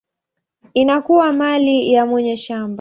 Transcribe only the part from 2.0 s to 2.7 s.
mwenye shamba.